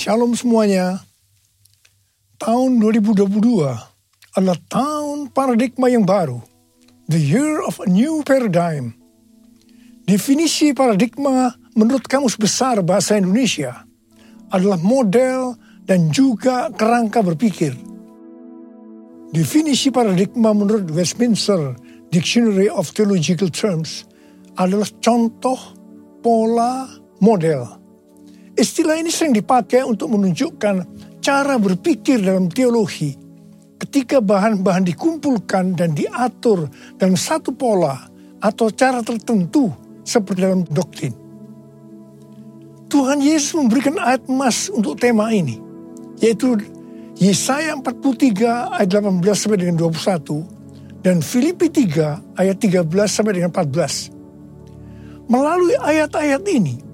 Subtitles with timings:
[0.00, 1.04] Shalom semuanya.
[2.40, 3.20] Tahun 2022
[4.32, 6.40] adalah tahun paradigma yang baru.
[7.12, 8.96] The year of a new paradigm.
[10.08, 13.84] Definisi paradigma menurut Kamus Besar Bahasa Indonesia
[14.48, 17.76] adalah model dan juga kerangka berpikir.
[19.36, 21.76] Definisi paradigma menurut Westminster
[22.08, 24.08] Dictionary of Theological Terms
[24.56, 25.60] adalah contoh,
[26.24, 26.88] pola,
[27.20, 27.79] model
[28.58, 30.74] Istilah ini sering dipakai untuk menunjukkan
[31.20, 33.14] cara berpikir dalam teologi
[33.80, 36.68] ketika bahan-bahan dikumpulkan dan diatur
[37.00, 37.96] dalam satu pola
[38.40, 39.72] atau cara tertentu
[40.04, 41.14] seperti dalam doktrin.
[42.90, 45.62] Tuhan Yesus memberikan ayat emas untuk tema ini,
[46.18, 46.58] yaitu
[47.20, 55.30] Yesaya 43 ayat 18 sampai dengan 21 dan Filipi 3 ayat 13 sampai dengan 14.
[55.30, 56.89] Melalui ayat-ayat ini,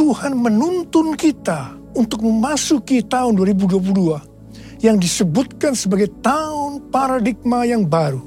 [0.00, 8.24] Tuhan menuntun kita untuk memasuki tahun 2022 yang disebutkan sebagai tahun paradigma yang baru.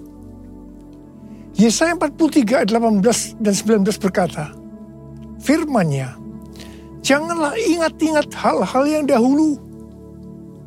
[1.57, 3.53] Yesaya 43 ayat 18 dan
[3.89, 4.53] 19 berkata,
[5.41, 6.13] firmannya,
[7.01, 9.57] Janganlah ingat-ingat hal-hal yang dahulu,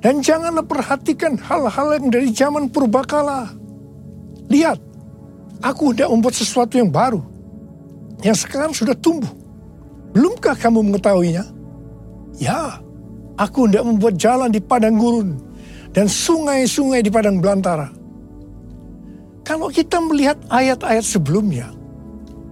[0.03, 3.55] dan janganlah perhatikan hal-hal yang dari zaman purbakala.
[4.51, 4.83] Lihat,
[5.63, 7.23] aku hendak membuat sesuatu yang baru,
[8.27, 9.46] yang sekarang sudah tumbuh
[10.17, 11.45] Belumkah kamu mengetahuinya?
[12.41, 12.81] Ya,
[13.37, 15.37] aku hendak membuat jalan di padang gurun
[15.93, 17.93] dan sungai-sungai di padang belantara.
[19.45, 21.69] Kalau kita melihat ayat-ayat sebelumnya,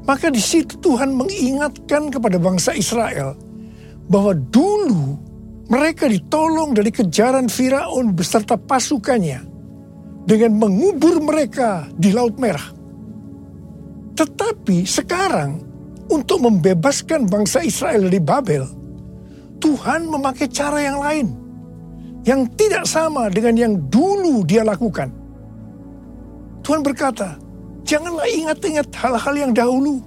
[0.04, 3.32] maka di situ Tuhan mengingatkan kepada bangsa Israel
[4.12, 5.16] bahwa dulu
[5.72, 9.40] mereka ditolong dari kejaran Firaun beserta pasukannya
[10.28, 12.68] dengan mengubur mereka di Laut Merah.
[14.12, 15.73] Tetapi sekarang
[16.14, 18.62] untuk membebaskan bangsa Israel dari Babel,
[19.58, 21.26] Tuhan memakai cara yang lain
[22.25, 25.12] yang tidak sama dengan yang dulu dia lakukan.
[26.64, 27.36] Tuhan berkata,
[27.84, 30.00] "Janganlah ingat-ingat hal-hal yang dahulu.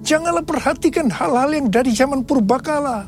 [0.00, 3.04] Janganlah perhatikan hal-hal yang dari zaman purbakala.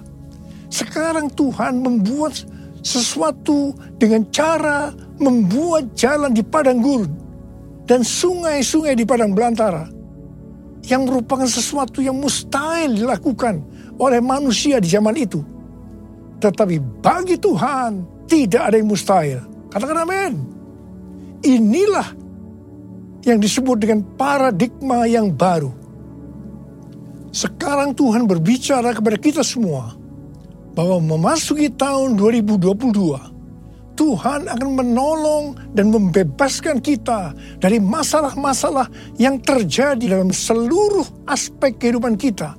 [0.68, 2.36] Sekarang Tuhan membuat
[2.84, 7.12] sesuatu dengan cara membuat jalan di padang gurun
[7.88, 9.91] dan sungai-sungai di padang belantara."
[10.86, 13.62] Yang merupakan sesuatu yang mustahil dilakukan
[13.98, 15.38] oleh manusia di zaman itu.
[16.42, 19.38] Tetapi bagi Tuhan tidak ada yang mustahil.
[19.70, 20.32] Katakan amin.
[21.42, 22.08] Inilah
[23.22, 25.70] yang disebut dengan paradigma yang baru.
[27.32, 29.96] Sekarang Tuhan berbicara kepada kita semua
[30.76, 33.31] bahwa memasuki tahun 2022
[34.02, 37.30] Tuhan akan menolong dan membebaskan kita
[37.62, 42.58] dari masalah-masalah yang terjadi dalam seluruh aspek kehidupan kita.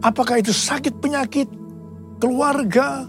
[0.00, 1.44] Apakah itu sakit penyakit,
[2.24, 3.04] keluarga,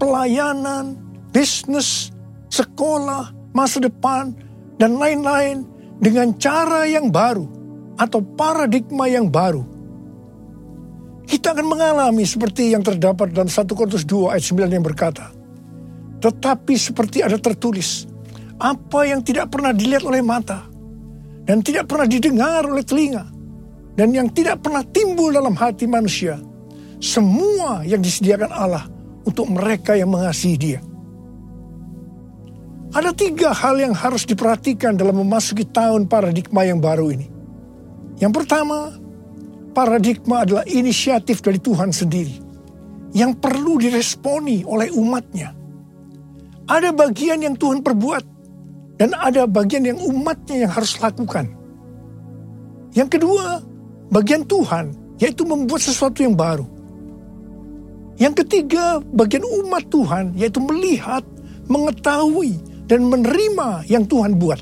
[0.00, 0.96] pelayanan,
[1.36, 2.16] bisnis,
[2.48, 4.32] sekolah, masa depan,
[4.80, 5.68] dan lain-lain
[6.00, 7.44] dengan cara yang baru
[8.00, 9.68] atau paradigma yang baru.
[11.28, 15.35] Kita akan mengalami seperti yang terdapat dalam 1 Korintus 2 ayat 9 yang berkata,
[16.20, 18.08] tetapi seperti ada tertulis,
[18.56, 20.64] apa yang tidak pernah dilihat oleh mata,
[21.44, 23.24] dan tidak pernah didengar oleh telinga,
[23.96, 26.40] dan yang tidak pernah timbul dalam hati manusia,
[27.00, 28.84] semua yang disediakan Allah
[29.28, 30.80] untuk mereka yang mengasihi dia.
[32.96, 37.28] Ada tiga hal yang harus diperhatikan dalam memasuki tahun paradigma yang baru ini.
[38.16, 38.96] Yang pertama,
[39.76, 42.40] paradigma adalah inisiatif dari Tuhan sendiri
[43.12, 45.55] yang perlu diresponi oleh umatnya
[46.66, 48.24] ada bagian yang Tuhan perbuat
[48.98, 51.46] dan ada bagian yang umatnya yang harus lakukan.
[52.96, 53.62] Yang kedua,
[54.10, 56.66] bagian Tuhan yaitu membuat sesuatu yang baru.
[58.16, 61.22] Yang ketiga, bagian umat Tuhan yaitu melihat,
[61.68, 62.56] mengetahui
[62.88, 64.60] dan menerima yang Tuhan buat.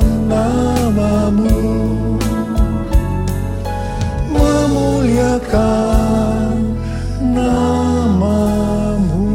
[4.38, 6.54] memuliakan
[7.34, 9.26] namamu.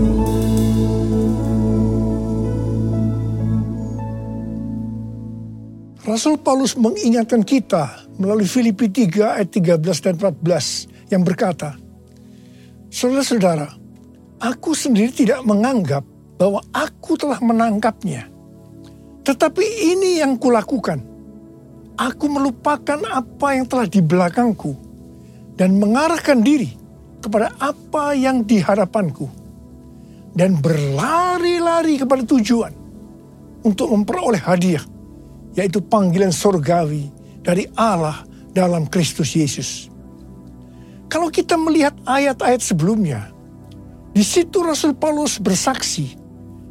[6.07, 11.75] Rasul Paulus mengingatkan kita melalui Filipi 3 ayat 13 dan 14 yang berkata,
[12.93, 13.67] Saudara-saudara,
[14.39, 16.07] aku sendiri tidak menganggap
[16.39, 18.31] bahwa aku telah menangkapnya.
[19.27, 19.65] Tetapi
[19.95, 21.11] ini yang kulakukan.
[21.99, 24.73] Aku melupakan apa yang telah di belakangku
[25.59, 26.73] dan mengarahkan diri
[27.23, 29.29] kepada apa yang di hadapanku
[30.35, 32.73] dan berlari-lari kepada tujuan
[33.63, 34.83] untuk memperoleh hadiah
[35.55, 38.23] yaitu panggilan surgawi dari Allah
[38.55, 39.91] dalam Kristus Yesus.
[41.13, 43.29] Kalau kita melihat ayat-ayat sebelumnya,
[44.17, 46.17] di situ Rasul Paulus bersaksi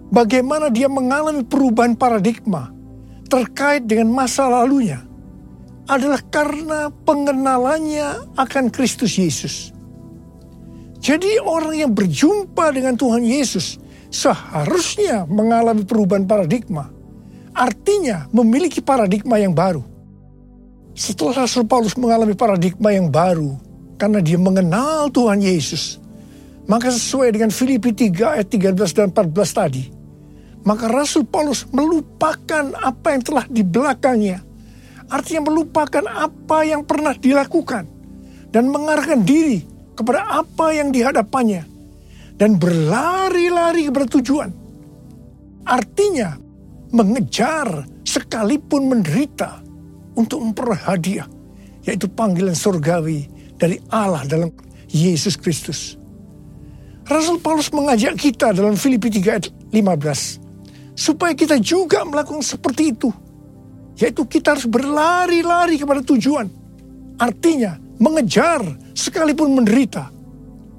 [0.10, 2.74] bagaimana dia mengalami perubahan paradigma
[3.30, 5.02] terkait dengan masa lalunya
[5.90, 9.76] adalah karena pengenalannya akan Kristus Yesus.
[11.02, 13.82] Jadi orang yang berjumpa dengan Tuhan Yesus
[14.14, 16.94] seharusnya mengalami perubahan paradigma.
[17.52, 19.91] Artinya memiliki paradigma yang baru.
[20.92, 23.56] Setelah Rasul Paulus mengalami paradigma yang baru
[23.96, 25.98] karena dia mengenal Tuhan Yesus,
[26.68, 29.84] maka sesuai dengan Filipi 3 ayat 13 dan 14 tadi,
[30.68, 34.52] maka Rasul Paulus melupakan apa yang telah di belakangnya
[35.12, 37.84] Artinya melupakan apa yang pernah dilakukan.
[38.52, 39.60] Dan mengarahkan diri
[39.92, 41.68] kepada apa yang dihadapannya.
[42.40, 44.50] Dan berlari-lari bertujuan.
[45.68, 46.40] Artinya
[46.96, 49.62] mengejar sekalipun menderita
[50.18, 51.28] untuk memperoleh hadiah.
[51.82, 53.26] Yaitu panggilan surgawi
[53.58, 54.54] dari Allah dalam
[54.90, 55.98] Yesus Kristus.
[57.10, 60.42] Rasul Paulus mengajak kita dalam Filipi 3 ayat 15
[60.94, 63.10] supaya kita juga melakukan seperti itu
[63.98, 66.48] yaitu kita harus berlari-lari kepada tujuan.
[67.22, 68.66] Artinya mengejar
[68.98, 70.10] sekalipun menderita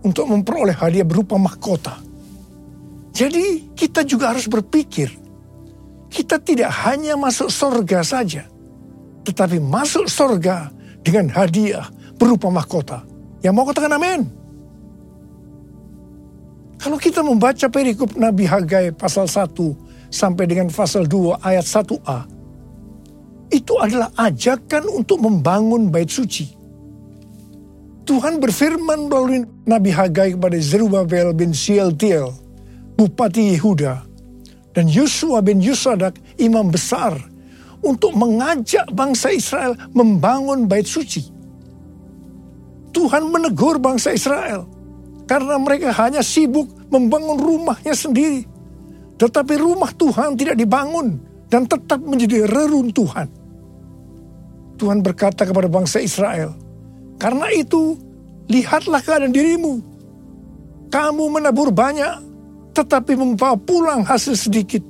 [0.02, 2.02] untuk memperoleh hadiah berupa mahkota.
[3.12, 5.12] Jadi kita juga harus berpikir,
[6.11, 8.49] kita tidak hanya masuk surga saja,
[9.22, 10.70] tetapi masuk surga
[11.02, 11.86] dengan hadiah
[12.19, 13.02] berupa mahkota.
[13.42, 14.20] Yang mau katakan amin?
[16.78, 19.54] Kalau kita membaca perikop Nabi Hagai pasal 1
[20.10, 22.19] sampai dengan pasal 2 ayat 1a,
[23.54, 26.50] itu adalah ajakan untuk membangun bait suci.
[28.02, 32.34] Tuhan berfirman melalui Nabi Hagai kepada Zerubabel bin Sieltiel,
[32.98, 34.02] Bupati Yehuda,
[34.75, 37.14] dan Yusua bin Yusadak, imam besar,
[37.82, 41.26] untuk mengajak bangsa Israel membangun bait suci.
[42.93, 44.69] Tuhan menegur bangsa Israel
[45.26, 48.47] karena mereka hanya sibuk membangun rumahnya sendiri.
[49.18, 51.18] Tetapi rumah Tuhan tidak dibangun
[51.50, 53.28] dan tetap menjadi reruntuhan.
[54.76, 56.52] Tuhan berkata kepada bangsa Israel,
[57.23, 57.95] "Karena itu,
[58.50, 59.78] lihatlah keadaan dirimu.
[60.90, 62.21] Kamu menabur banyak,
[62.76, 64.83] tetapi membawa pulang hasil sedikit.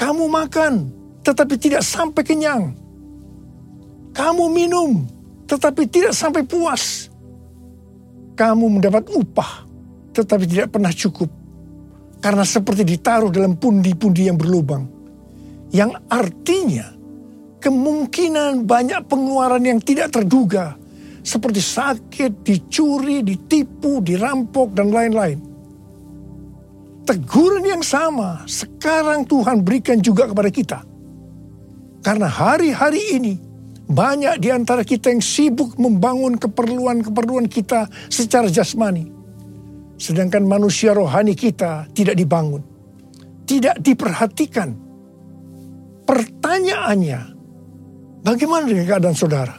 [0.00, 2.72] Kamu makan, tetapi tidak sampai kenyang.
[4.10, 5.06] Kamu minum,
[5.46, 7.08] tetapi tidak sampai puas.
[8.34, 9.68] Kamu mendapat upah,
[10.16, 11.28] tetapi tidak pernah cukup.
[12.20, 14.84] Karena seperti ditaruh dalam pundi-pundi yang berlubang.
[15.72, 16.86] Yang artinya,
[17.62, 20.76] kemungkinan banyak pengeluaran yang tidak terduga,
[21.20, 25.38] seperti sakit, dicuri, ditipu, dirampok, dan lain-lain.
[27.04, 30.89] Teguran yang sama sekarang Tuhan berikan juga kepada kita.
[32.00, 33.34] Karena hari-hari ini
[33.90, 39.08] banyak di antara kita yang sibuk membangun keperluan-keperluan kita secara jasmani.
[40.00, 42.64] Sedangkan manusia rohani kita tidak dibangun.
[43.44, 44.72] Tidak diperhatikan.
[46.08, 47.40] Pertanyaannya,
[48.20, 49.56] Bagaimana dengan keadaan saudara?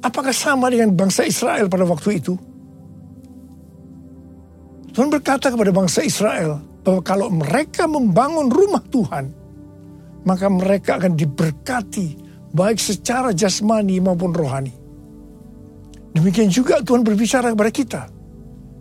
[0.00, 2.32] Apakah sama dengan bangsa Israel pada waktu itu?
[4.96, 9.28] Tuhan berkata kepada bangsa Israel bahwa kalau mereka membangun rumah Tuhan,
[10.26, 12.18] maka mereka akan diberkati
[12.50, 14.74] baik secara jasmani maupun rohani.
[16.12, 18.02] Demikian juga Tuhan berbicara kepada kita.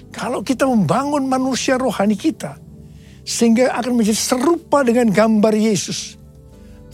[0.10, 2.56] Kalau kita membangun manusia rohani kita,
[3.28, 6.16] sehingga akan menjadi serupa dengan gambar Yesus,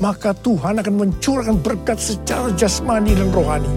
[0.01, 3.69] maka Tuhan akan mencurahkan berkat secara jasmani dan rohani.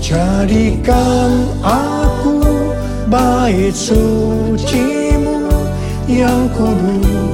[0.00, 2.40] Jadikan aku
[3.12, 5.52] bait sucimu
[6.08, 7.31] yang kudus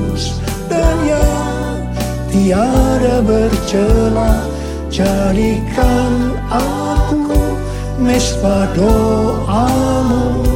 [2.39, 4.47] tiada bercela.
[4.87, 7.59] Jadikan aku
[7.99, 10.47] mesbah doamu.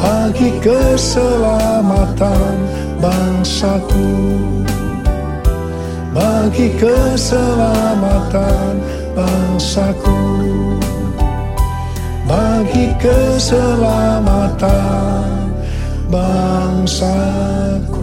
[0.00, 2.56] Bagi keselamatan
[3.04, 4.16] bangsaku.
[6.16, 8.80] Bagi keselamatan
[9.12, 10.24] bangsaku.
[12.24, 15.52] Bagi keselamatan
[16.08, 17.99] bangsaku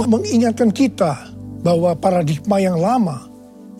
[0.00, 1.28] Tuhan mengingatkan kita
[1.60, 3.28] bahwa paradigma yang lama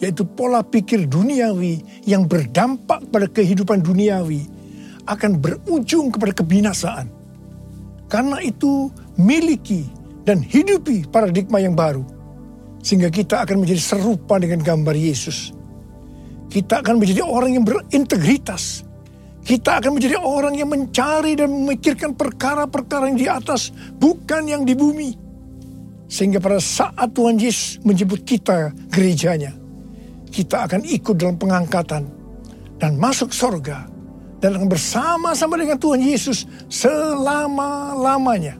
[0.04, 4.44] yaitu pola pikir duniawi yang berdampak pada kehidupan duniawi
[5.08, 7.08] akan berujung kepada kebinasaan.
[8.04, 9.88] Karena itu miliki
[10.28, 12.04] dan hidupi paradigma yang baru.
[12.84, 15.56] Sehingga kita akan menjadi serupa dengan gambar Yesus.
[16.52, 18.84] Kita akan menjadi orang yang berintegritas.
[19.40, 24.76] Kita akan menjadi orang yang mencari dan memikirkan perkara-perkara yang di atas, bukan yang di
[24.76, 25.19] bumi.
[26.10, 29.54] Sehingga pada saat Tuhan Yesus menjemput kita gerejanya,
[30.34, 32.02] kita akan ikut dalam pengangkatan
[32.82, 33.86] dan masuk sorga
[34.42, 38.58] dan akan bersama-sama dengan Tuhan Yesus selama-lamanya.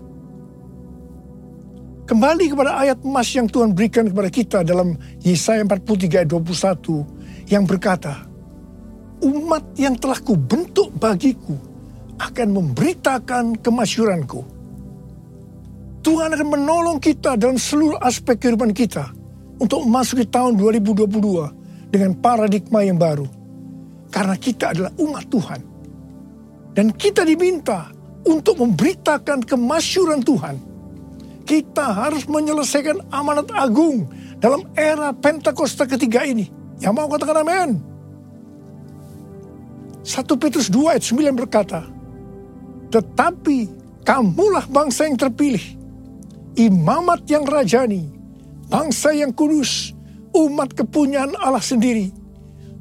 [2.07, 7.67] Kembali kepada ayat emas yang Tuhan berikan kepada kita dalam Yesaya 43 ayat 21 yang
[7.67, 8.31] berkata,
[9.27, 11.59] Umat yang telah kubentuk bagiku
[12.19, 14.60] akan memberitakan kemasyuranku.
[16.01, 19.13] Tuhan akan menolong kita dalam seluruh aspek kehidupan kita
[19.61, 23.29] untuk memasuki tahun 2022 dengan paradigma yang baru.
[24.11, 25.61] Karena kita adalah umat Tuhan.
[26.75, 27.93] Dan kita diminta
[28.25, 30.71] untuk memberitakan kemasyuran Tuhan
[31.51, 34.07] kita harus menyelesaikan amanat agung
[34.39, 36.47] dalam era Pentakosta ketiga ini.
[36.79, 37.71] Yang mau katakan amin.
[40.07, 41.83] 1 Petrus 2 ayat 9 berkata,
[42.95, 43.59] Tetapi
[44.07, 45.61] kamulah bangsa yang terpilih,
[46.57, 48.11] imamat yang rajani,
[48.71, 49.95] bangsa yang kudus,
[50.35, 52.11] umat kepunyaan Allah sendiri,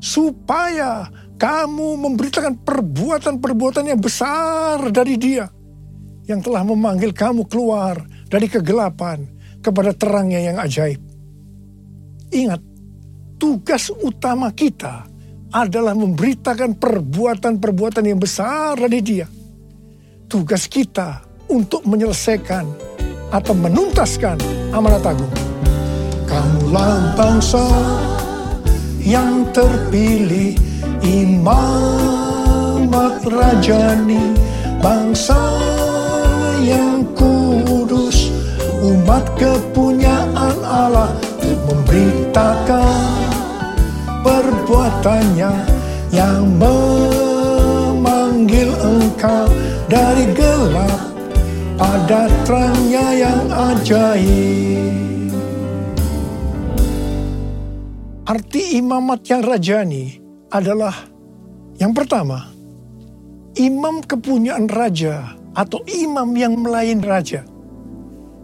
[0.01, 1.09] supaya
[1.39, 5.47] kamu memberitakan perbuatan-perbuatan yang besar dari Dia
[6.29, 7.97] yang telah memanggil kamu keluar
[8.29, 9.25] dari kegelapan
[9.65, 11.01] kepada terangnya yang ajaib.
[12.29, 12.61] Ingat,
[13.41, 15.09] tugas utama kita
[15.49, 19.25] adalah memberitakan perbuatan-perbuatan yang besar dari dia.
[20.29, 22.88] Tugas kita untuk menyelesaikan
[23.29, 24.41] atau menuntaskan
[24.74, 25.29] amanat agung.
[26.25, 27.65] Kamulah bangsa
[29.01, 30.53] yang terpilih,
[31.01, 32.05] imamat
[33.25, 34.38] rajani,
[34.77, 35.41] bangsa
[36.62, 38.29] yang kudus
[38.86, 41.09] umat kepunyaan Allah
[41.65, 43.09] memberitakan
[44.21, 45.53] perbuatannya
[46.13, 49.50] yang memanggil engkau
[49.89, 51.08] dari gelap
[51.79, 55.31] pada terangnya yang ajaib.
[58.27, 60.19] Arti imamat yang rajani
[60.51, 60.93] adalah
[61.79, 62.51] yang pertama,
[63.55, 67.41] imam kepunyaan raja atau imam yang melayani raja.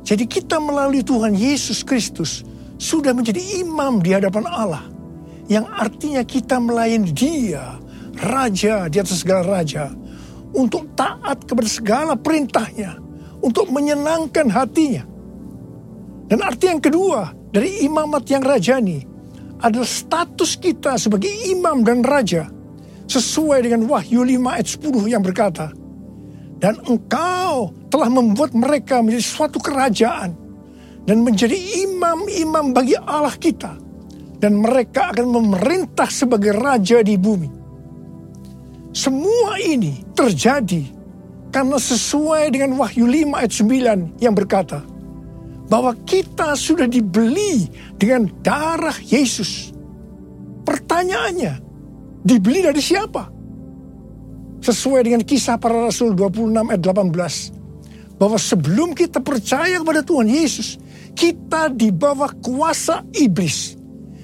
[0.08, 2.42] Jadi kita melalui Tuhan Yesus Kristus
[2.80, 4.86] sudah menjadi imam di hadapan Allah.
[5.46, 7.78] Yang artinya kita melayani dia,
[8.26, 9.92] raja di atas segala raja.
[10.56, 13.05] Untuk taat kepada segala perintahnya.
[13.46, 15.06] Untuk menyenangkan hatinya.
[16.26, 19.06] Dan arti yang kedua dari imamat yang rajani
[19.62, 22.50] adalah status kita sebagai imam dan raja.
[23.06, 25.70] Sesuai dengan Wahyu 5 ayat 10 yang berkata,
[26.58, 30.34] dan engkau telah membuat mereka menjadi suatu kerajaan
[31.06, 31.54] dan menjadi
[31.86, 33.78] imam-imam bagi Allah kita.
[34.36, 37.50] Dan mereka akan memerintah sebagai raja di bumi.
[38.92, 40.95] Semua ini terjadi
[41.56, 44.84] karena sesuai dengan Wahyu 5 ayat 9 yang berkata
[45.72, 49.72] bahwa kita sudah dibeli dengan darah Yesus.
[50.68, 51.64] Pertanyaannya,
[52.28, 53.36] dibeli dari siapa?
[54.66, 60.82] sesuai dengan kisah para rasul 26 ayat 18 bahwa sebelum kita percaya kepada Tuhan Yesus
[61.14, 63.78] kita di bawah kuasa iblis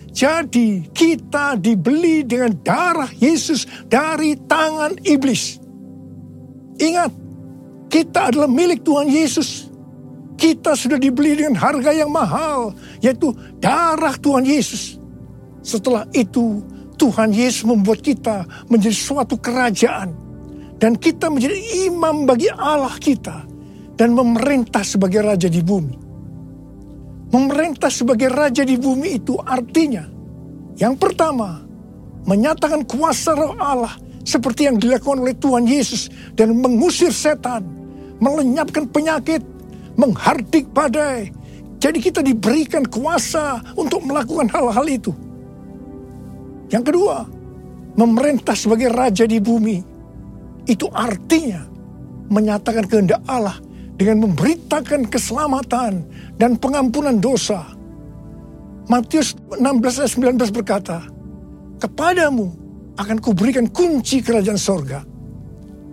[0.10, 5.62] jadi kita dibeli dengan darah Yesus dari tangan iblis
[6.82, 7.21] ingat
[7.92, 9.68] kita adalah milik Tuhan Yesus
[10.40, 12.72] kita sudah dibeli dengan harga yang mahal
[13.04, 14.98] yaitu darah Tuhan Yesus
[15.62, 16.64] setelah itu
[16.96, 20.16] Tuhan Yesus membuat kita menjadi suatu kerajaan
[20.80, 21.58] dan kita menjadi
[21.92, 23.52] imam bagi Allah kita.
[23.92, 25.94] dan memerintah sebagai raja di bumi.
[27.30, 30.10] Memerintah sebagai raja di bumi itu artinya
[30.82, 31.62] yang pertama,
[32.26, 33.94] menyatakan kuasa roh Allah
[34.26, 37.62] seperti yang dilakukan oleh Tuhan Yesus dan mengusir setan,
[38.22, 39.42] melenyapkan penyakit,
[39.98, 41.34] menghardik badai.
[41.82, 45.12] Jadi kita diberikan kuasa untuk melakukan hal-hal itu.
[46.70, 47.26] Yang kedua,
[47.98, 49.82] memerintah sebagai raja di bumi.
[50.70, 51.66] Itu artinya
[52.30, 53.58] menyatakan kehendak Allah
[53.98, 56.06] dengan memberitakan keselamatan
[56.38, 57.66] dan pengampunan dosa.
[58.86, 61.02] Matius 16 ayat 19 berkata,
[61.82, 62.54] Kepadamu
[63.02, 65.02] akan kuberikan kunci kerajaan sorga.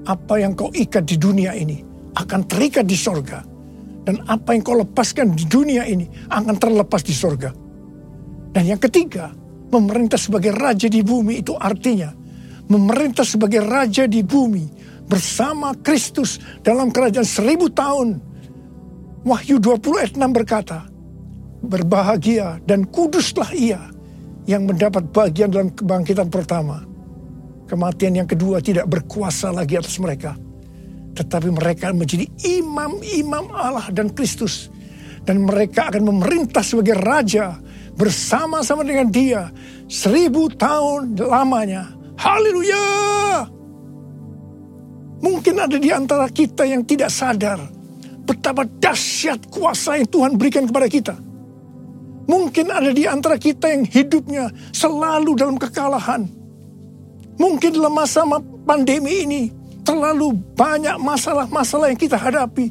[0.04, 1.87] Apa yang kau ikat di dunia ini
[2.18, 3.46] akan terikat di sorga.
[4.02, 7.52] Dan apa yang kau lepaskan di dunia ini akan terlepas di sorga.
[8.50, 9.30] Dan yang ketiga,
[9.68, 12.08] memerintah sebagai raja di bumi itu artinya
[12.68, 14.68] memerintah sebagai raja di bumi
[15.08, 18.20] bersama Kristus dalam kerajaan seribu tahun.
[19.24, 20.78] Wahyu 20 ayat 6 berkata,
[21.58, 23.82] Berbahagia dan kuduslah ia
[24.46, 26.86] yang mendapat bagian dalam kebangkitan pertama.
[27.66, 30.38] Kematian yang kedua tidak berkuasa lagi atas mereka.
[31.18, 34.70] Tetapi mereka menjadi imam-imam Allah dan Kristus.
[35.26, 37.58] Dan mereka akan memerintah sebagai raja
[37.98, 39.50] bersama-sama dengan dia
[39.90, 41.90] seribu tahun lamanya.
[42.14, 42.86] Haleluya!
[45.18, 47.58] Mungkin ada di antara kita yang tidak sadar
[48.22, 51.14] betapa dahsyat kuasa yang Tuhan berikan kepada kita.
[52.28, 56.28] Mungkin ada di antara kita yang hidupnya selalu dalam kekalahan.
[57.40, 58.22] Mungkin dalam masa
[58.62, 59.42] pandemi ini
[59.88, 62.68] terlalu banyak masalah-masalah yang kita hadapi.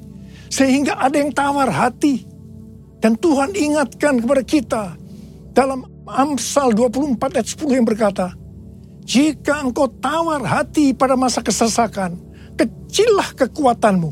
[0.54, 2.22] Sehingga ada yang tawar hati.
[3.02, 4.84] Dan Tuhan ingatkan kepada kita
[5.58, 8.32] dalam Amsal 24 ayat 10 yang berkata,
[9.02, 12.16] Jika engkau tawar hati pada masa kesesakan,
[12.56, 14.12] kecillah kekuatanmu.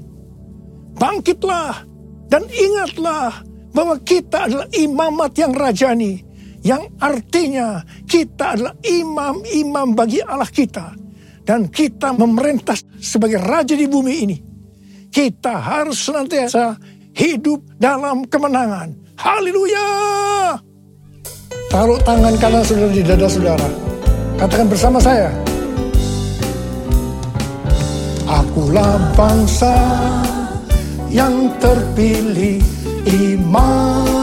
[0.97, 1.87] Bangkitlah
[2.27, 3.43] dan ingatlah
[3.75, 6.23] bahwa kita adalah imamat yang rajani.
[6.65, 11.04] Yang artinya kita adalah imam-imam bagi Allah kita.
[11.45, 14.38] Dan kita memerintah sebagai raja di bumi ini.
[15.13, 16.73] Kita harus senantiasa
[17.13, 18.91] hidup dalam kemenangan.
[19.15, 19.88] Haleluya!
[21.69, 23.69] Taruh tangan kanan saudara di dada saudara.
[24.41, 25.29] Katakan bersama saya.
[28.25, 29.71] Akulah bangsa
[31.13, 32.60] yang terpilih
[33.05, 34.17] imamat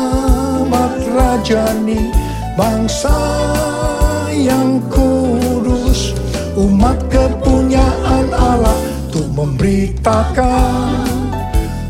[1.14, 2.10] rajani
[2.58, 3.14] bangsa
[4.34, 5.21] yang kudus
[6.62, 8.78] umat kepunyaan Allah
[9.10, 10.94] untuk memberitakan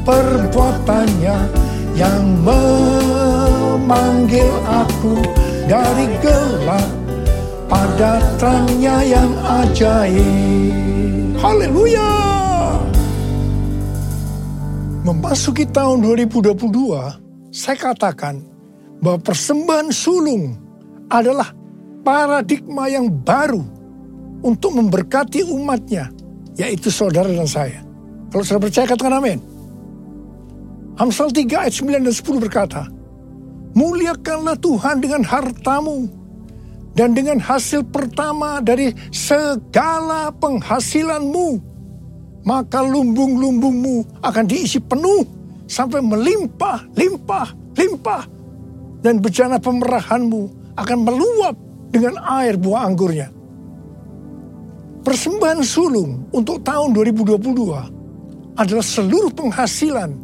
[0.08, 1.38] perbuatannya
[1.92, 5.20] yang memanggil aku
[5.68, 6.88] dari gelap
[7.68, 9.32] pada terangnya yang
[9.64, 11.36] ajaib.
[11.36, 12.32] Haleluya!
[15.02, 18.38] memasuki tahun 2022, saya katakan
[19.02, 20.54] bahwa persembahan sulung
[21.10, 21.50] adalah
[22.06, 23.81] paradigma yang baru
[24.42, 26.10] untuk memberkati umatnya,
[26.58, 27.80] yaitu saudara dan saya.
[28.28, 29.38] Kalau saudara percaya, katakan amin.
[31.00, 32.82] Amsal 3 ayat 9 dan 10 berkata,
[33.72, 36.04] Muliakanlah Tuhan dengan hartamu
[36.92, 41.72] dan dengan hasil pertama dari segala penghasilanmu
[42.42, 45.22] maka lumbung-lumbungmu akan diisi penuh
[45.70, 48.22] sampai melimpah, limpah, limpah.
[49.02, 51.54] Dan bejana pemerahanmu akan meluap
[51.90, 53.34] dengan air buah anggurnya.
[55.02, 60.14] Persembahan sulung untuk tahun 2022 adalah seluruh penghasilan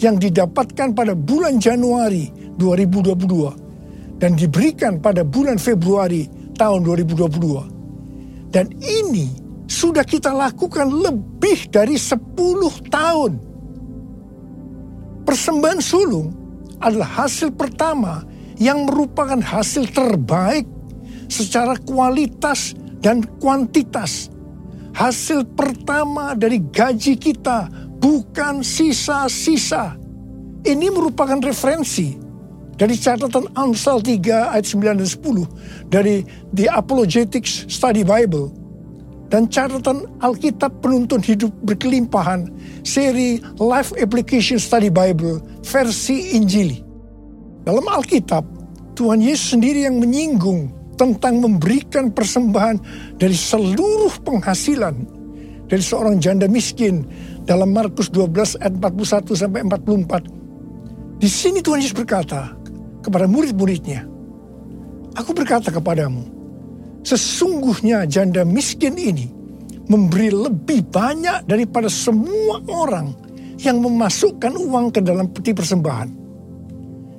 [0.00, 6.24] yang didapatkan pada bulan Januari 2022 dan diberikan pada bulan Februari
[6.56, 8.48] tahun 2022.
[8.48, 9.28] Dan ini
[9.68, 12.24] sudah kita lakukan lebih dari 10
[12.88, 13.32] tahun.
[15.28, 16.32] Persembahan sulung
[16.80, 18.24] adalah hasil pertama
[18.56, 20.64] yang merupakan hasil terbaik
[21.28, 24.30] secara kualitas dan kuantitas.
[24.94, 27.66] Hasil pertama dari gaji kita
[27.98, 29.98] bukan sisa-sisa.
[30.62, 32.14] Ini merupakan referensi
[32.78, 36.22] dari catatan Amsal 3 ayat 9 dan 10 dari
[36.54, 38.54] The Apologetics Study Bible
[39.32, 42.52] dan catatan Alkitab penuntun hidup berkelimpahan
[42.84, 46.84] seri Life Application Study Bible versi Injili.
[47.64, 48.44] Dalam Alkitab,
[48.92, 52.76] Tuhan Yesus sendiri yang menyinggung tentang memberikan persembahan
[53.16, 55.22] dari seluruh penghasilan
[55.72, 57.08] dari seorang janda miskin
[57.48, 61.22] dalam Markus 12 ayat 41 sampai 44.
[61.22, 62.52] Di sini Tuhan Yesus berkata
[63.00, 64.04] kepada murid-muridnya,
[65.16, 66.28] Aku berkata kepadamu,
[67.02, 69.26] Sesungguhnya janda miskin ini
[69.90, 73.10] memberi lebih banyak daripada semua orang
[73.58, 76.22] yang memasukkan uang ke dalam peti persembahan.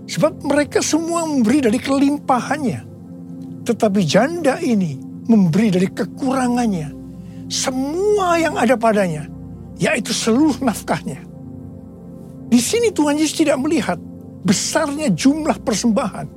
[0.07, 2.92] Sebab mereka semua memberi dari kelimpahannya.
[3.63, 6.89] Tetapi janda ini memberi dari kekurangannya.
[7.47, 9.27] Semua yang ada padanya,
[9.79, 11.19] yaitu seluruh nafkahnya.
[12.51, 13.97] Di sini Tuhan Yesus tidak melihat
[14.43, 16.27] besarnya jumlah persembahan.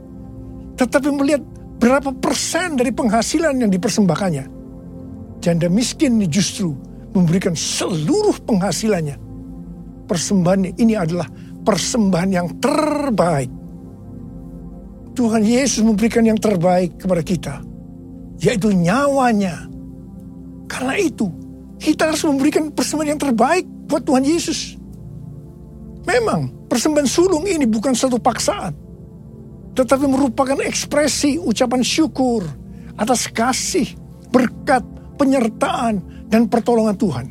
[0.77, 1.43] Tetapi melihat
[1.77, 4.45] berapa persen dari penghasilan yang dipersembahkannya.
[5.43, 6.73] Janda miskin ini justru
[7.13, 9.17] memberikan seluruh penghasilannya.
[10.07, 11.27] Persembahan ini adalah
[11.67, 13.51] persembahan yang terbaik.
[15.17, 17.55] Tuhan Yesus memberikan yang terbaik kepada kita,
[18.37, 19.65] yaitu nyawanya.
[20.69, 21.33] Karena itu,
[21.81, 24.77] kita harus memberikan persembahan yang terbaik buat Tuhan Yesus.
[26.05, 28.77] Memang, persembahan sulung ini bukan satu paksaan,
[29.73, 32.45] tetapi merupakan ekspresi ucapan syukur
[33.01, 33.89] atas kasih,
[34.29, 34.85] berkat,
[35.17, 37.27] penyertaan, dan pertolongan Tuhan.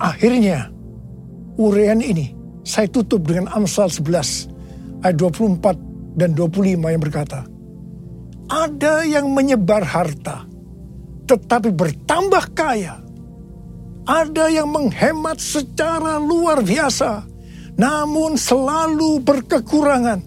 [0.00, 0.72] Akhirnya,
[1.60, 4.51] urean ini saya tutup dengan Amsal 11
[5.02, 7.44] ayat 24 dan 25 yang berkata,
[8.48, 10.46] Ada yang menyebar harta,
[11.28, 13.02] tetapi bertambah kaya.
[14.02, 17.22] Ada yang menghemat secara luar biasa,
[17.78, 20.20] namun selalu berkekurangan.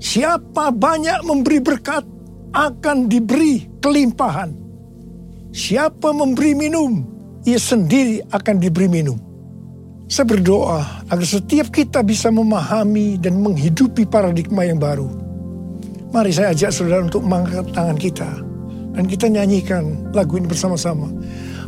[0.00, 2.04] Siapa banyak memberi berkat,
[2.54, 4.64] akan diberi kelimpahan
[5.54, 7.06] Siapa memberi minum,
[7.46, 9.14] ia sendiri akan diberi minum.
[10.04, 15.08] Saya berdoa agar setiap kita bisa memahami dan menghidupi paradigma yang baru.
[16.12, 18.30] Mari saya ajak saudara untuk mengangkat tangan kita.
[18.94, 21.10] Dan kita nyanyikan lagu ini bersama-sama.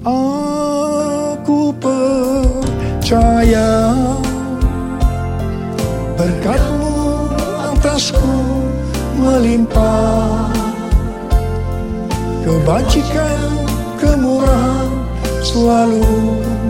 [0.07, 3.91] Aku percaya
[6.15, 6.95] berkatmu
[7.73, 8.37] atasku
[9.19, 10.55] melimpah.
[12.47, 13.43] Kebajikan
[13.99, 14.87] kemurahan
[15.43, 16.07] selalu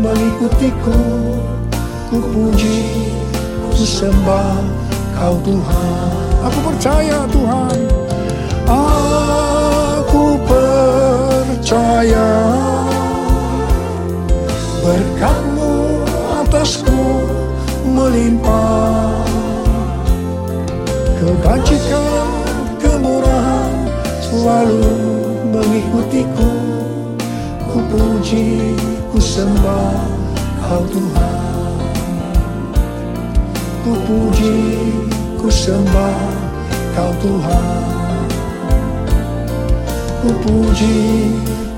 [0.01, 0.97] mengikutiku
[2.07, 2.87] Ku puji,
[3.67, 4.63] ku sembah
[5.19, 6.07] kau Tuhan.
[6.47, 7.79] Aku percaya Tuhan.
[8.71, 12.31] Aku percaya
[14.87, 16.07] Berkatmu
[16.47, 17.27] atasku
[17.91, 19.27] melimpah.
[21.19, 22.31] Kebajikan,
[22.79, 23.75] kemurahan
[24.23, 24.95] selalu
[25.51, 26.55] mengikutiku.
[27.67, 28.79] Ku puji,
[29.11, 29.91] ku sembah
[30.63, 31.36] kau Tuhan
[33.87, 34.59] Ku puji,
[35.39, 36.19] ku sembah
[36.91, 37.67] kau Tuhan
[40.27, 41.31] Ku puji,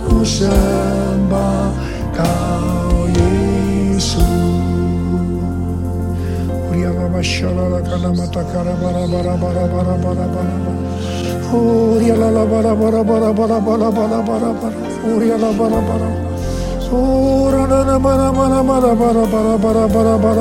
[0.08, 1.68] ku sembah
[2.16, 4.24] kau Yesus
[6.72, 10.56] Uriya Baba Shalala Kana Mata Kara Bara Bara Bara Bara Bara Bara
[11.52, 14.20] Uriya Lala Bara Bara Bara Bara Bara Bara Bara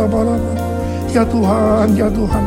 [0.08, 0.67] Bara
[1.16, 2.46] Ya Tuhan, ya Tuhan,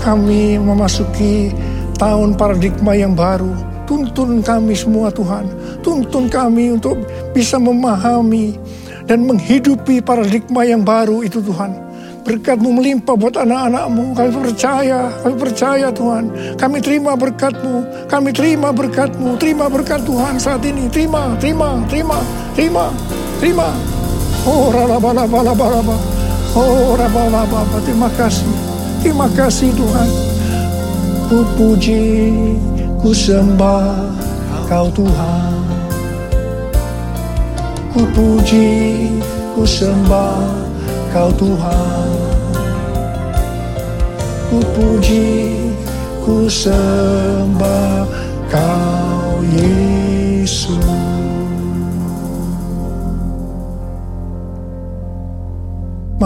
[0.00, 1.52] kami memasuki
[1.98, 3.52] tahun paradigma yang baru.
[3.84, 5.48] Tuntun kami semua Tuhan,
[5.80, 6.96] tuntun kami untuk
[7.32, 8.56] bisa memahami
[9.08, 11.72] dan menghidupi paradigma yang baru itu Tuhan.
[12.28, 14.12] Berkatmu melimpah buat anak-anakmu.
[14.12, 16.28] Kami percaya, kami percaya Tuhan.
[16.60, 19.40] Kami terima berkatmu, kami terima berkatmu.
[19.40, 20.92] Terima berkat Tuhan saat ini.
[20.92, 22.20] Terima, terima, terima,
[22.52, 22.92] terima,
[23.40, 23.68] terima.
[24.44, 26.17] Oh, rala-bala, bala-bala.
[26.58, 28.50] Oh, rala-bala, terima kasih.
[28.98, 30.10] Terima kasih Tuhan.
[31.30, 32.34] Ku puji,
[32.98, 34.10] ku sembah
[34.66, 35.54] kau Tuhan.
[37.94, 38.74] Ku puji,
[39.54, 40.42] ku sembah
[41.14, 42.10] kau Tuhan.
[44.50, 45.30] Ku puji,
[46.26, 48.02] ku sembah
[48.50, 49.07] kau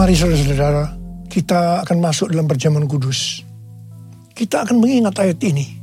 [0.03, 0.99] Mari saudara-saudara,
[1.31, 3.39] kita akan masuk dalam perjamuan kudus.
[4.35, 5.79] Kita akan mengingat ayat ini.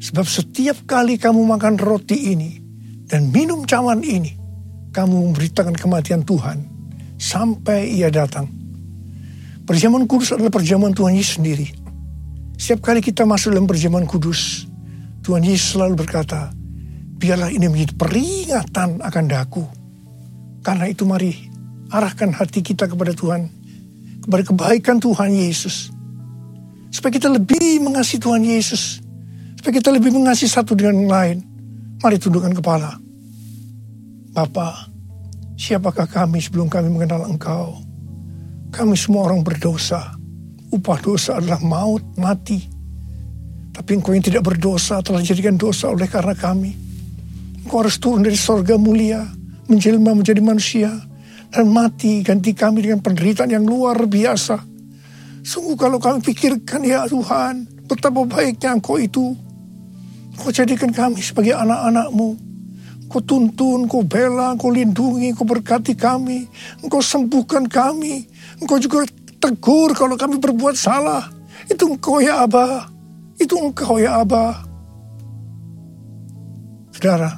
[0.00, 2.56] Sebab setiap kali kamu makan roti ini
[3.04, 4.32] dan minum cawan ini,
[4.96, 6.64] kamu memberitakan kematian Tuhan
[7.20, 8.48] sampai ia datang.
[9.68, 11.68] Perjamuan kudus adalah perjamuan Tuhan Yesus sendiri.
[12.56, 14.64] Setiap kali kita masuk dalam perjamuan kudus,
[15.20, 16.48] Tuhan Yesus selalu berkata,
[17.20, 19.68] biarlah ini menjadi peringatan akan daku.
[20.64, 21.52] Karena itu mari
[21.94, 23.46] arahkan hati kita kepada Tuhan,
[24.26, 25.94] kepada kebaikan Tuhan Yesus.
[26.90, 28.98] Supaya kita lebih mengasihi Tuhan Yesus.
[29.58, 31.36] Supaya kita lebih mengasihi satu dengan yang lain.
[32.02, 32.98] Mari tundukkan kepala.
[34.34, 34.90] Bapak,
[35.54, 37.78] siapakah kami sebelum kami mengenal Engkau?
[38.74, 40.18] Kami semua orang berdosa.
[40.74, 42.58] Upah dosa adalah maut, mati.
[43.74, 46.74] Tapi engkau yang tidak berdosa telah dijadikan dosa oleh karena kami.
[47.62, 49.22] Engkau harus turun dari sorga mulia,
[49.70, 50.90] menjelma menjadi manusia,
[51.54, 54.58] dan mati ganti kami dengan penderitaan yang luar biasa.
[55.46, 59.38] Sungguh kalau kami pikirkan ya Tuhan, betapa baiknya Engkau itu.
[60.34, 62.34] Kau jadikan kami sebagai anak-anakmu.
[63.06, 66.50] Kau tuntun, kau bela, kau lindungi, kau berkati kami.
[66.82, 68.26] Engkau sembuhkan kami.
[68.58, 69.06] Engkau juga
[69.38, 71.30] tegur kalau kami berbuat salah.
[71.70, 72.90] Itu engkau ya Abah.
[73.38, 74.58] Itu engkau ya Abah.
[76.90, 77.30] Saudara,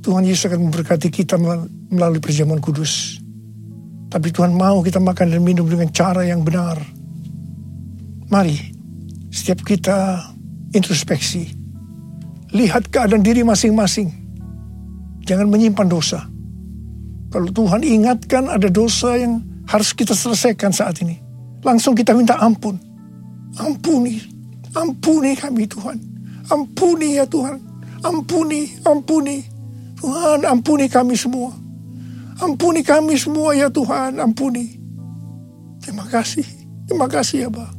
[0.00, 1.81] Tuhan Yesus akan memberkati kita melalui
[2.20, 3.20] perjamuan kudus.
[4.12, 6.76] Tapi Tuhan mau kita makan dan minum dengan cara yang benar.
[8.28, 8.56] Mari,
[9.32, 10.20] setiap kita
[10.72, 11.52] introspeksi.
[12.52, 14.08] Lihat keadaan diri masing-masing.
[15.24, 16.28] Jangan menyimpan dosa.
[17.32, 21.16] Kalau Tuhan ingatkan ada dosa yang harus kita selesaikan saat ini.
[21.64, 22.76] Langsung kita minta ampun.
[23.56, 24.20] Ampuni,
[24.76, 25.96] ampuni kami Tuhan.
[26.52, 27.56] Ampuni ya Tuhan.
[28.04, 29.40] Ampuni, ampuni.
[29.96, 31.61] Tuhan ampuni kami semua.
[32.42, 34.74] Ampuni kami semua ya Tuhan, ampuni.
[35.78, 36.42] Terima kasih,
[36.90, 37.70] terima kasih ya Pak.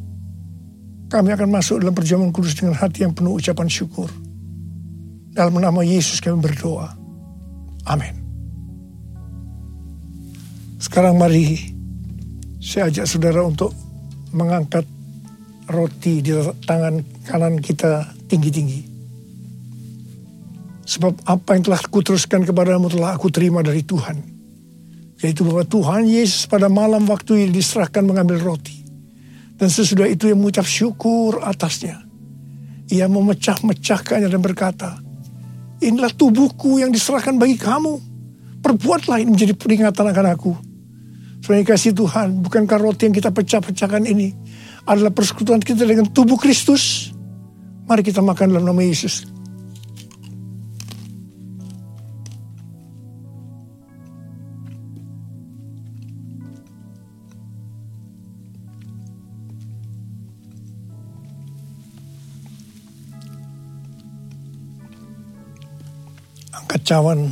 [1.12, 4.08] Kami akan masuk dalam perjamuan kudus dengan hati yang penuh ucapan syukur.
[5.36, 6.95] Dalam nama Yesus kami berdoa.
[7.86, 8.23] Amin.
[10.80, 11.60] Sekarang mari
[12.63, 13.76] saya ajak saudara untuk
[14.32, 14.88] mengangkat
[15.67, 16.32] roti di
[16.63, 18.82] tangan kanan kita tinggi-tinggi.
[20.84, 24.33] Sebab apa yang telah kuteruskan kepadamu telah aku terima dari Tuhan.
[25.24, 28.84] Yaitu bahwa Tuhan Yesus pada malam waktu yang diserahkan mengambil roti.
[29.56, 32.04] Dan sesudah itu yang mengucap syukur atasnya.
[32.92, 35.00] Ia memecah-mecahkannya dan berkata,
[35.80, 38.00] Inilah tubuhku yang diserahkan bagi kamu.
[38.60, 40.52] Perbuatlah ini menjadi peringatan akan aku.
[41.44, 44.32] Saudara kasih Tuhan, bukankah roti yang kita pecah-pecahkan ini
[44.88, 47.12] adalah persekutuan kita dengan tubuh Kristus?
[47.84, 49.33] Mari kita makan dalam nama Yesus.
[66.84, 67.32] Cawan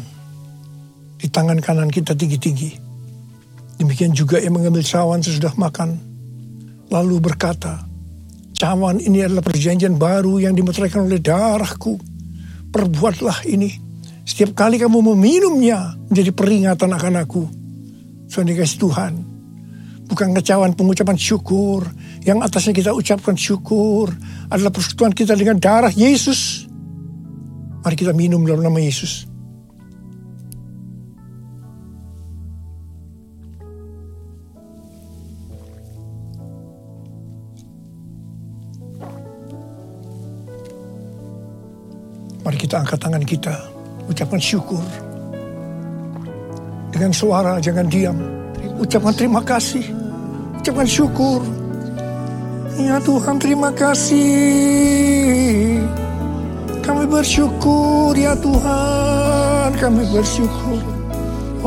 [1.21, 2.81] di tangan kanan kita tinggi-tinggi.
[3.77, 5.97] Demikian juga yang mengambil cawan sesudah makan.
[6.89, 7.81] Lalu berkata,
[8.57, 11.97] cawan ini adalah perjanjian baru yang dimeteraikan oleh darahku.
[12.69, 13.69] Perbuatlah ini.
[14.21, 17.43] Setiap kali kamu meminumnya menjadi peringatan akan aku.
[18.29, 19.13] Soalnya kasih Tuhan.
[20.05, 21.89] Bukan kecawan pengucapan syukur.
[22.21, 24.13] Yang atasnya kita ucapkan syukur.
[24.53, 26.69] Adalah persekutuan kita dengan darah Yesus.
[27.81, 29.30] Mari kita minum dalam nama Yesus.
[42.71, 43.51] Kita angkat tangan kita,
[44.07, 44.79] ucapkan syukur.
[46.88, 48.15] Dengan suara, jangan diam.
[48.79, 49.84] Ucapkan terima kasih,
[50.55, 51.43] ucapkan syukur.
[52.79, 54.23] Ya Tuhan terima kasih.
[56.79, 60.79] Kami bersyukur ya Tuhan, kami bersyukur.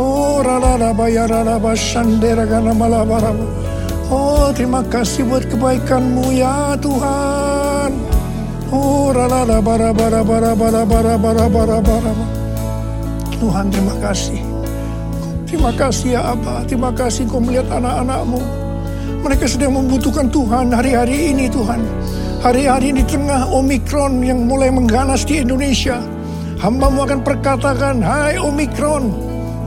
[0.00, 3.04] Oh rada bayar rada basandera karena malah
[4.08, 7.63] Oh terima kasih buat kebaikanmu ya Tuhan.
[13.38, 14.40] Tuhan terima kasih.
[15.46, 16.66] Terima kasih ya Abah.
[16.66, 18.42] Terima kasih kau melihat anak-anakmu.
[19.22, 21.80] Mereka sedang membutuhkan Tuhan hari-hari ini Tuhan.
[22.42, 26.02] Hari-hari di tengah Omikron yang mulai mengganas di Indonesia.
[26.58, 29.08] Hambamu akan perkatakan, Hai Omikron,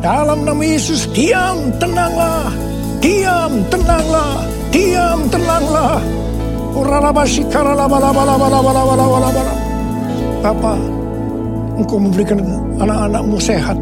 [0.03, 2.53] dalam nama Yesus diam, tenanglah.
[3.01, 4.45] Diam, tenanglah.
[4.69, 6.26] Diam, tenanglah.
[10.41, 10.73] Bapa,
[11.77, 12.39] Engkau memberikan
[12.77, 13.77] anak-anakmu sehat.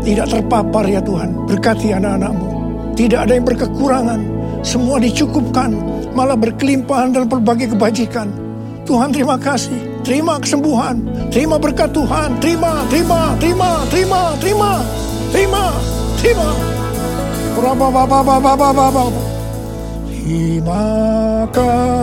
[0.00, 1.34] Tidak terpapar ya Tuhan.
[1.44, 2.46] Berkati anak-anakmu.
[2.96, 4.20] Tidak ada yang berkekurangan.
[4.64, 5.70] Semua dicukupkan.
[6.16, 8.32] Malah berkelimpahan dalam berbagai kebajikan.
[8.88, 10.02] Tuhan terima kasih.
[10.02, 11.04] Terima kesembuhan.
[11.28, 12.40] Terima berkat Tuhan.
[12.40, 14.72] Terima, terima, terima, terima, terima.
[15.30, 15.64] Terima,
[16.20, 16.50] terima.
[16.50, 16.50] Terima.
[17.60, 19.39] Terima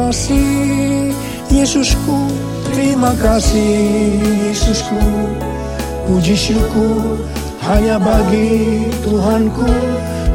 [0.08, 1.14] kasih
[1.52, 2.32] Yesusku.
[2.74, 5.00] Terima kasih Yesusku.
[6.08, 7.20] Puji syukur
[7.68, 9.68] hanya bagi Tuhanku.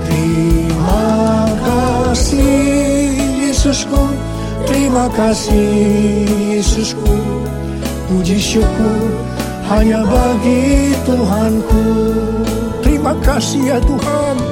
[0.04, 3.16] Terima kasih
[3.48, 4.02] Yesusku.
[4.68, 6.28] Terima kasih
[6.60, 7.16] Yesusku.
[8.12, 9.00] Puji syukur
[9.72, 11.84] hanya bagi Tuhanku.
[12.84, 14.51] Terima kasih ya Tuhan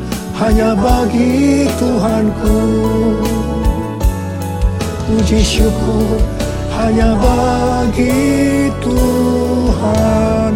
[0.41, 2.59] hanya bagi Tuhanku.
[5.05, 6.17] Puji syukur
[6.73, 10.51] hanya bagi Tuhan